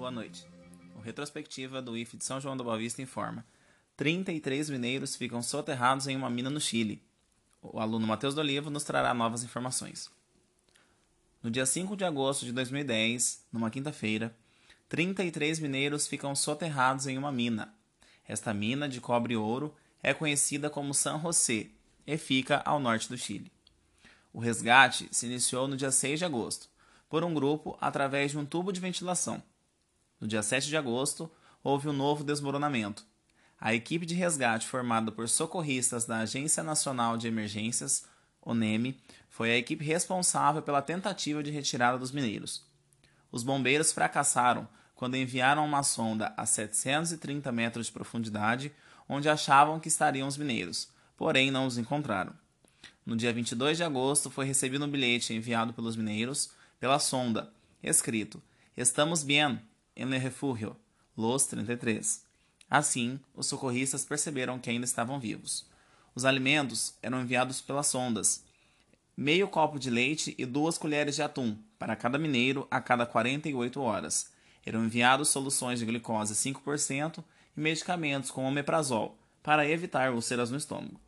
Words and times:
Boa 0.00 0.10
noite. 0.10 0.46
O 0.96 1.00
retrospectiva 1.00 1.82
do 1.82 1.94
IF 1.94 2.16
de 2.16 2.24
São 2.24 2.40
João 2.40 2.56
da 2.56 2.64
Boa 2.64 2.78
Vista 2.78 3.02
informa: 3.02 3.44
33 3.98 4.70
mineiros 4.70 5.14
ficam 5.14 5.42
soterrados 5.42 6.06
em 6.06 6.16
uma 6.16 6.30
mina 6.30 6.48
no 6.48 6.58
Chile. 6.58 7.02
O 7.60 7.78
aluno 7.78 8.06
Matheus 8.06 8.34
do 8.34 8.40
Olivo 8.40 8.70
nos 8.70 8.82
trará 8.82 9.12
novas 9.12 9.44
informações. 9.44 10.10
No 11.42 11.50
dia 11.50 11.66
5 11.66 11.98
de 11.98 12.06
agosto 12.06 12.46
de 12.46 12.52
2010, 12.52 13.44
numa 13.52 13.68
quinta-feira, 13.68 14.34
33 14.88 15.60
mineiros 15.60 16.06
ficam 16.06 16.34
soterrados 16.34 17.06
em 17.06 17.18
uma 17.18 17.30
mina. 17.30 17.70
Esta 18.26 18.54
mina 18.54 18.88
de 18.88 19.02
cobre 19.02 19.34
e 19.34 19.36
ouro 19.36 19.74
é 20.02 20.14
conhecida 20.14 20.70
como 20.70 20.94
San 20.94 21.20
José 21.20 21.66
e 22.06 22.16
fica 22.16 22.62
ao 22.64 22.80
norte 22.80 23.06
do 23.06 23.18
Chile. 23.18 23.52
O 24.32 24.40
resgate 24.40 25.08
se 25.12 25.26
iniciou 25.26 25.68
no 25.68 25.76
dia 25.76 25.90
6 25.90 26.20
de 26.20 26.24
agosto, 26.24 26.70
por 27.06 27.22
um 27.22 27.34
grupo 27.34 27.76
através 27.82 28.30
de 28.30 28.38
um 28.38 28.46
tubo 28.46 28.72
de 28.72 28.80
ventilação. 28.80 29.42
No 30.20 30.28
dia 30.28 30.42
7 30.42 30.68
de 30.68 30.76
agosto, 30.76 31.30
houve 31.64 31.88
um 31.88 31.92
novo 31.92 32.22
desmoronamento. 32.22 33.04
A 33.58 33.74
equipe 33.74 34.04
de 34.04 34.14
resgate, 34.14 34.66
formada 34.66 35.10
por 35.10 35.28
socorristas 35.28 36.04
da 36.04 36.18
Agência 36.18 36.62
Nacional 36.62 37.16
de 37.16 37.28
Emergências, 37.28 38.06
ONEME, 38.42 39.00
foi 39.28 39.50
a 39.50 39.56
equipe 39.56 39.84
responsável 39.84 40.62
pela 40.62 40.82
tentativa 40.82 41.42
de 41.42 41.50
retirada 41.50 41.98
dos 41.98 42.12
mineiros. 42.12 42.64
Os 43.32 43.42
bombeiros 43.42 43.92
fracassaram 43.92 44.68
quando 44.94 45.16
enviaram 45.16 45.64
uma 45.64 45.82
sonda 45.82 46.34
a 46.36 46.44
730 46.44 47.50
metros 47.52 47.86
de 47.86 47.92
profundidade, 47.92 48.72
onde 49.08 49.28
achavam 49.28 49.80
que 49.80 49.88
estariam 49.88 50.28
os 50.28 50.36
mineiros, 50.36 50.90
porém 51.16 51.50
não 51.50 51.66
os 51.66 51.78
encontraram. 51.78 52.34
No 53.04 53.16
dia 53.16 53.32
22 53.32 53.78
de 53.78 53.84
agosto, 53.84 54.30
foi 54.30 54.44
recebido 54.44 54.84
um 54.84 54.90
bilhete 54.90 55.32
enviado 55.32 55.72
pelos 55.72 55.96
mineiros 55.96 56.50
pela 56.78 56.98
sonda, 56.98 57.50
escrito: 57.82 58.42
Estamos 58.76 59.22
bien, 59.22 59.60
en 60.00 60.12
el 60.14 60.20
refugio, 60.20 60.76
Los 61.16 61.46
33. 61.46 62.24
Assim, 62.68 63.20
os 63.34 63.46
socorristas 63.46 64.04
perceberam 64.04 64.58
que 64.58 64.70
ainda 64.70 64.84
estavam 64.84 65.20
vivos. 65.20 65.66
Os 66.14 66.24
alimentos 66.24 66.94
eram 67.02 67.20
enviados 67.20 67.60
pelas 67.60 67.88
sondas. 67.88 68.42
Meio 69.16 69.48
copo 69.48 69.78
de 69.78 69.90
leite 69.90 70.34
e 70.38 70.46
duas 70.46 70.78
colheres 70.78 71.16
de 71.16 71.22
atum 71.22 71.56
para 71.78 71.96
cada 71.96 72.18
mineiro 72.18 72.66
a 72.70 72.80
cada 72.80 73.04
48 73.04 73.80
horas. 73.80 74.32
Eram 74.64 74.84
enviados 74.84 75.28
soluções 75.28 75.78
de 75.78 75.86
glicose 75.86 76.34
5% 76.34 77.22
e 77.56 77.60
medicamentos 77.60 78.30
com 78.30 78.44
omeprazol 78.44 79.18
para 79.42 79.68
evitar 79.68 80.12
úlceras 80.12 80.50
no 80.50 80.56
estômago. 80.56 81.00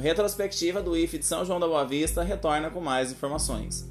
O 0.00 0.02
Retrospectiva 0.02 0.80
do 0.80 0.96
IF 0.96 1.18
de 1.18 1.26
São 1.26 1.44
João 1.44 1.60
da 1.60 1.66
Boa 1.66 1.84
Vista 1.84 2.22
retorna 2.22 2.70
com 2.70 2.80
mais 2.80 3.12
informações. 3.12 3.86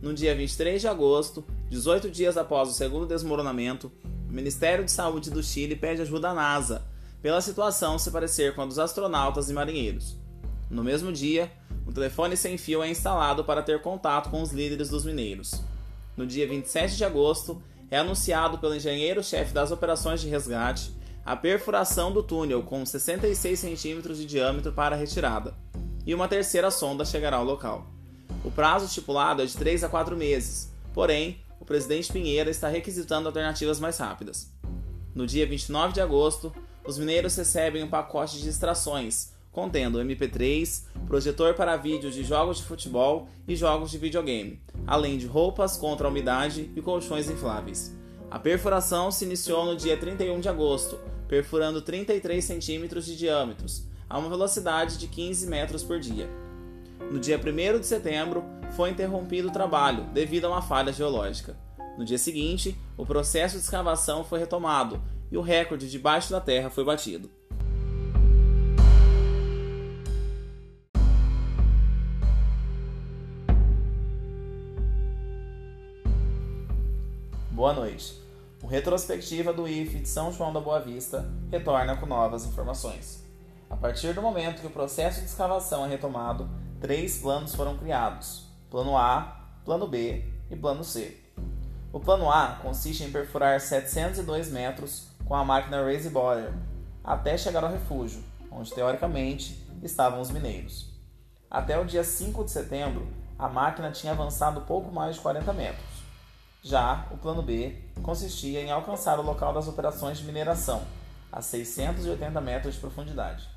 No 0.00 0.14
dia 0.14 0.34
23 0.34 0.80
de 0.80 0.88
agosto, 0.88 1.44
18 1.68 2.10
dias 2.10 2.38
após 2.38 2.70
o 2.70 2.72
segundo 2.72 3.04
desmoronamento, 3.04 3.92
o 4.26 4.32
Ministério 4.32 4.86
de 4.86 4.90
Saúde 4.90 5.30
do 5.30 5.42
Chile 5.42 5.76
pede 5.76 6.00
ajuda 6.00 6.30
à 6.30 6.34
NASA 6.34 6.82
pela 7.20 7.42
situação 7.42 7.98
se 7.98 8.10
parecer 8.10 8.54
com 8.54 8.62
a 8.62 8.64
dos 8.64 8.78
astronautas 8.78 9.50
e 9.50 9.52
marinheiros. 9.52 10.16
No 10.70 10.82
mesmo 10.82 11.12
dia, 11.12 11.52
um 11.86 11.92
telefone 11.92 12.38
sem 12.38 12.56
fio 12.56 12.82
é 12.82 12.88
instalado 12.88 13.44
para 13.44 13.62
ter 13.62 13.82
contato 13.82 14.30
com 14.30 14.40
os 14.40 14.52
líderes 14.52 14.88
dos 14.88 15.04
mineiros. 15.04 15.62
No 16.16 16.26
dia 16.26 16.48
27 16.48 16.96
de 16.96 17.04
agosto, 17.04 17.62
é 17.90 17.98
anunciado 17.98 18.56
pelo 18.56 18.76
engenheiro-chefe 18.76 19.52
das 19.52 19.70
operações 19.70 20.22
de 20.22 20.28
resgate 20.30 20.90
a 21.30 21.36
perfuração 21.36 22.10
do 22.10 22.24
túnel 22.24 22.60
com 22.60 22.84
66 22.84 23.56
centímetros 23.56 24.18
de 24.18 24.26
diâmetro 24.26 24.72
para 24.72 24.96
retirada, 24.96 25.54
e 26.04 26.12
uma 26.12 26.26
terceira 26.26 26.72
sonda 26.72 27.04
chegará 27.04 27.36
ao 27.36 27.44
local. 27.44 27.86
O 28.44 28.50
prazo 28.50 28.86
estipulado 28.86 29.40
é 29.40 29.46
de 29.46 29.56
3 29.56 29.84
a 29.84 29.88
4 29.88 30.16
meses, 30.16 30.72
porém, 30.92 31.38
o 31.60 31.64
presidente 31.64 32.12
Pinheira 32.12 32.50
está 32.50 32.66
requisitando 32.66 33.28
alternativas 33.28 33.78
mais 33.78 33.96
rápidas. 33.96 34.52
No 35.14 35.24
dia 35.24 35.46
29 35.46 35.92
de 35.92 36.00
agosto, 36.00 36.52
os 36.84 36.98
mineiros 36.98 37.36
recebem 37.36 37.84
um 37.84 37.88
pacote 37.88 38.38
de 38.38 38.42
distrações, 38.42 39.30
contendo 39.52 40.00
MP3, 40.00 40.82
projetor 41.06 41.54
para 41.54 41.76
vídeo 41.76 42.10
de 42.10 42.24
jogos 42.24 42.56
de 42.56 42.64
futebol 42.64 43.28
e 43.46 43.54
jogos 43.54 43.92
de 43.92 43.98
videogame, 43.98 44.60
além 44.84 45.16
de 45.16 45.28
roupas 45.28 45.76
contra 45.76 46.08
a 46.08 46.10
umidade 46.10 46.72
e 46.74 46.82
colchões 46.82 47.30
infláveis. 47.30 47.94
A 48.30 48.38
perfuração 48.38 49.10
se 49.10 49.24
iniciou 49.24 49.66
no 49.66 49.74
dia 49.74 49.96
31 49.96 50.38
de 50.38 50.48
agosto, 50.48 51.00
perfurando 51.26 51.82
33 51.82 52.44
centímetros 52.44 53.04
de 53.04 53.16
diâmetro, 53.16 53.66
a 54.08 54.16
uma 54.18 54.28
velocidade 54.28 54.98
de 54.98 55.08
15 55.08 55.48
metros 55.48 55.82
por 55.82 55.98
dia. 55.98 56.30
No 57.10 57.18
dia 57.18 57.36
1 57.36 57.80
de 57.80 57.86
setembro, 57.86 58.44
foi 58.76 58.90
interrompido 58.90 59.48
o 59.48 59.52
trabalho 59.52 60.04
devido 60.12 60.44
a 60.44 60.50
uma 60.50 60.62
falha 60.62 60.92
geológica. 60.92 61.58
No 61.98 62.04
dia 62.04 62.18
seguinte, 62.18 62.78
o 62.96 63.04
processo 63.04 63.56
de 63.56 63.64
escavação 63.64 64.22
foi 64.22 64.38
retomado 64.38 65.02
e 65.28 65.36
o 65.36 65.42
recorde 65.42 65.90
debaixo 65.90 66.30
da 66.30 66.40
terra 66.40 66.70
foi 66.70 66.84
batido. 66.84 67.28
Boa 77.50 77.74
noite. 77.74 78.19
O 78.62 78.66
Retrospectiva 78.66 79.52
do 79.54 79.66
IFE 79.66 80.00
de 80.00 80.08
São 80.08 80.30
João 80.30 80.52
da 80.52 80.60
Boa 80.60 80.80
Vista 80.80 81.26
retorna 81.50 81.96
com 81.96 82.04
novas 82.04 82.44
informações. 82.44 83.24
A 83.70 83.76
partir 83.76 84.12
do 84.12 84.20
momento 84.20 84.60
que 84.60 84.66
o 84.66 84.70
processo 84.70 85.20
de 85.20 85.26
escavação 85.26 85.86
é 85.86 85.88
retomado, 85.88 86.50
três 86.78 87.18
planos 87.18 87.54
foram 87.54 87.78
criados: 87.78 88.46
Plano 88.68 88.98
A, 88.98 89.48
Plano 89.64 89.88
B 89.88 90.24
e 90.50 90.56
Plano 90.56 90.84
C. 90.84 91.16
O 91.90 91.98
Plano 91.98 92.30
A 92.30 92.58
consiste 92.62 93.02
em 93.02 93.10
perfurar 93.10 93.58
702 93.60 94.50
metros 94.50 95.08
com 95.24 95.34
a 95.34 95.44
máquina 95.44 95.82
Raise 95.82 96.10
Boiler 96.10 96.52
até 97.02 97.38
chegar 97.38 97.64
ao 97.64 97.72
refúgio, 97.72 98.22
onde 98.50 98.74
teoricamente 98.74 99.66
estavam 99.82 100.20
os 100.20 100.30
mineiros. 100.30 100.90
Até 101.50 101.78
o 101.80 101.84
dia 101.86 102.04
5 102.04 102.44
de 102.44 102.50
setembro, 102.50 103.08
a 103.38 103.48
máquina 103.48 103.90
tinha 103.90 104.12
avançado 104.12 104.60
pouco 104.60 104.92
mais 104.92 105.16
de 105.16 105.22
40 105.22 105.50
metros. 105.54 105.99
Já 106.62 107.06
o 107.10 107.16
plano 107.16 107.42
B 107.42 107.74
consistia 108.02 108.60
em 108.60 108.70
alcançar 108.70 109.18
o 109.18 109.22
local 109.22 109.54
das 109.54 109.66
operações 109.66 110.18
de 110.18 110.24
mineração, 110.24 110.82
a 111.32 111.40
680 111.40 112.38
metros 112.40 112.74
de 112.74 112.80
profundidade. 112.80 113.48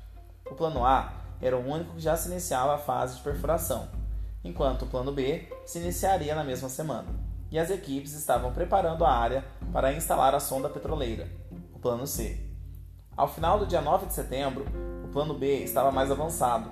O 0.50 0.54
plano 0.54 0.86
A 0.86 1.12
era 1.40 1.56
o 1.56 1.68
único 1.68 1.94
que 1.94 2.00
já 2.00 2.16
se 2.16 2.30
iniciava 2.30 2.74
a 2.74 2.78
fase 2.78 3.16
de 3.16 3.22
perfuração, 3.22 3.88
enquanto 4.42 4.82
o 4.82 4.86
plano 4.86 5.12
B 5.12 5.46
se 5.66 5.78
iniciaria 5.78 6.34
na 6.34 6.42
mesma 6.42 6.70
semana, 6.70 7.08
e 7.50 7.58
as 7.58 7.70
equipes 7.70 8.14
estavam 8.14 8.52
preparando 8.54 9.04
a 9.04 9.12
área 9.12 9.44
para 9.70 9.92
instalar 9.92 10.34
a 10.34 10.40
sonda 10.40 10.70
petroleira, 10.70 11.28
o 11.74 11.78
plano 11.78 12.06
C. 12.06 12.40
Ao 13.14 13.28
final 13.28 13.58
do 13.58 13.66
dia 13.66 13.82
9 13.82 14.06
de 14.06 14.14
setembro, 14.14 14.64
o 15.04 15.08
plano 15.08 15.34
B 15.34 15.62
estava 15.62 15.92
mais 15.92 16.10
avançado, 16.10 16.70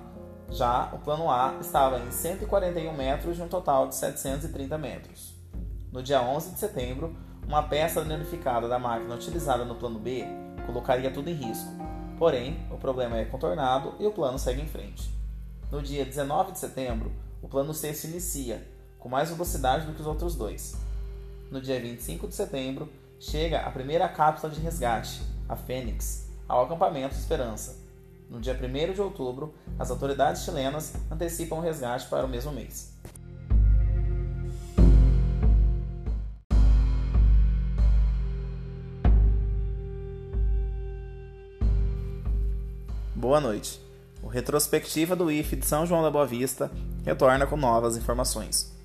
já 0.49 0.89
o 0.93 0.97
plano 0.97 1.29
A 1.29 1.57
estava 1.61 1.99
em 1.99 2.11
141 2.11 2.91
metros 2.91 3.35
de 3.35 3.43
um 3.43 3.47
total 3.47 3.87
de 3.87 3.95
730 3.95 4.77
metros. 4.79 5.42
No 5.93 6.01
dia 6.01 6.23
11 6.23 6.53
de 6.53 6.59
setembro, 6.59 7.15
uma 7.45 7.61
peça 7.61 8.03
danificada 8.03 8.67
da 8.67 8.79
máquina 8.79 9.13
utilizada 9.13 9.63
no 9.63 9.75
plano 9.75 9.99
B 9.99 10.25
colocaria 10.65 11.11
tudo 11.11 11.29
em 11.29 11.33
risco. 11.33 11.69
Porém, 12.17 12.57
o 12.71 12.77
problema 12.77 13.19
é 13.19 13.25
contornado 13.25 13.93
e 13.99 14.07
o 14.07 14.11
plano 14.11 14.39
segue 14.39 14.59
em 14.59 14.67
frente. 14.67 15.13
No 15.71 15.83
dia 15.83 16.03
19 16.03 16.53
de 16.53 16.57
setembro, 16.57 17.11
o 17.43 17.47
plano 17.47 17.75
C 17.75 17.93
se 17.93 18.07
inicia, 18.07 18.67
com 18.97 19.07
mais 19.07 19.29
velocidade 19.29 19.85
do 19.85 19.93
que 19.93 20.01
os 20.01 20.07
outros 20.07 20.33
dois. 20.33 20.75
No 21.51 21.61
dia 21.61 21.79
25 21.79 22.27
de 22.27 22.33
setembro, 22.33 22.89
chega 23.19 23.59
a 23.59 23.69
primeira 23.69 24.09
cápsula 24.09 24.51
de 24.51 24.59
resgate, 24.59 25.21
a 25.47 25.55
Fênix, 25.55 26.27
ao 26.49 26.63
acampamento 26.63 27.13
Esperança. 27.13 27.77
No 28.31 28.41
dia 28.41 28.59
1 28.59 28.93
de 28.93 29.01
outubro, 29.01 29.53
as 29.77 29.91
autoridades 29.91 30.41
chilenas 30.41 30.95
antecipam 31.11 31.57
o 31.57 31.61
resgate 31.61 32.07
para 32.07 32.25
o 32.25 32.29
mesmo 32.29 32.51
mês. 32.51 32.92
Boa 43.23 43.39
noite. 43.39 43.79
O 44.21 44.27
Retrospectiva 44.27 45.15
do 45.15 45.31
IFE 45.31 45.55
de 45.55 45.65
São 45.65 45.85
João 45.85 46.03
da 46.03 46.11
Boa 46.11 46.27
Vista 46.27 46.69
retorna 47.05 47.47
com 47.47 47.55
novas 47.55 47.95
informações. 47.95 48.75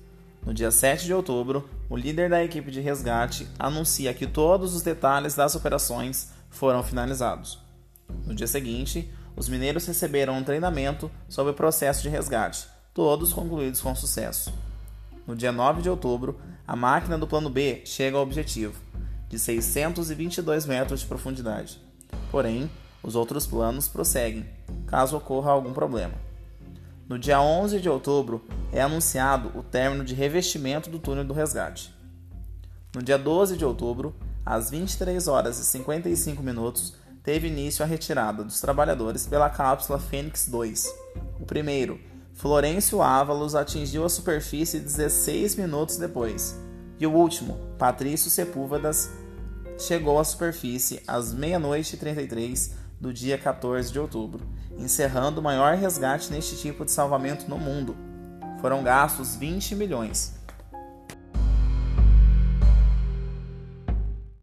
No 0.45 0.53
dia 0.53 0.71
7 0.71 1.03
de 1.03 1.13
outubro, 1.13 1.69
o 1.89 1.97
líder 1.97 2.29
da 2.29 2.41
equipe 2.41 2.71
de 2.71 2.79
resgate 2.79 3.49
anuncia 3.59 4.13
que 4.13 4.25
todos 4.25 4.73
os 4.73 4.81
detalhes 4.81 5.35
das 5.35 5.55
operações 5.55 6.29
foram 6.49 6.81
finalizados. 6.81 7.59
No 8.25 8.33
dia 8.33 8.47
seguinte, 8.47 9.11
os 9.35 9.49
mineiros 9.49 9.85
receberam 9.85 10.37
um 10.37 10.43
treinamento 10.45 11.11
sobre 11.27 11.51
o 11.51 11.55
processo 11.55 12.01
de 12.01 12.07
resgate, 12.07 12.65
todos 12.93 13.33
concluídos 13.33 13.81
com 13.81 13.93
sucesso. 13.93 14.53
No 15.27 15.35
dia 15.35 15.51
9 15.51 15.81
de 15.81 15.89
outubro, 15.89 16.39
a 16.65 16.77
máquina 16.77 17.17
do 17.17 17.27
plano 17.27 17.49
B 17.49 17.81
chega 17.83 18.15
ao 18.15 18.23
objetivo, 18.23 18.81
de 19.27 19.37
622 19.37 20.65
metros 20.65 21.01
de 21.01 21.07
profundidade. 21.07 21.77
Porém, 22.31 22.71
Os 23.01 23.15
outros 23.15 23.47
planos 23.47 23.87
prosseguem, 23.87 24.45
caso 24.87 25.17
ocorra 25.17 25.51
algum 25.51 25.73
problema. 25.73 26.13
No 27.07 27.17
dia 27.17 27.41
11 27.41 27.79
de 27.79 27.89
outubro 27.89 28.45
é 28.71 28.81
anunciado 28.81 29.51
o 29.57 29.63
término 29.63 30.03
de 30.03 30.13
revestimento 30.13 30.89
do 30.89 30.99
túnel 30.99 31.23
do 31.23 31.33
resgate. 31.33 31.91
No 32.93 33.01
dia 33.01 33.17
12 33.17 33.57
de 33.57 33.65
outubro, 33.65 34.13
às 34.45 34.69
23 34.69 35.27
horas 35.27 35.59
e 35.59 35.65
55 35.65 36.43
minutos, 36.43 36.93
teve 37.23 37.47
início 37.47 37.83
a 37.83 37.87
retirada 37.87 38.43
dos 38.43 38.59
trabalhadores 38.59 39.25
pela 39.25 39.49
cápsula 39.49 39.99
Fênix 39.99 40.47
2. 40.47 40.93
O 41.39 41.45
primeiro, 41.45 41.99
Florencio 42.33 43.01
Ávalos, 43.01 43.55
atingiu 43.55 44.05
a 44.05 44.09
superfície 44.09 44.79
16 44.79 45.55
minutos 45.55 45.97
depois. 45.97 46.59
E 46.99 47.07
o 47.07 47.13
último, 47.13 47.57
Patrício 47.77 48.29
Sepúlvedas, 48.29 49.09
chegou 49.77 50.19
à 50.19 50.23
superfície 50.23 51.01
às 51.07 51.33
meia-noite 51.33 51.95
e 51.95 51.99
33 51.99 52.78
do 52.99 53.13
dia 53.13 53.37
14 53.37 53.91
de 53.91 53.99
outubro, 53.99 54.45
encerrando 54.77 55.39
o 55.39 55.43
maior 55.43 55.75
resgate 55.75 56.31
neste 56.31 56.57
tipo 56.57 56.85
de 56.85 56.91
salvamento 56.91 57.49
no 57.49 57.57
mundo. 57.57 57.95
Foram 58.61 58.83
gastos 58.83 59.35
20 59.35 59.75
milhões, 59.75 60.38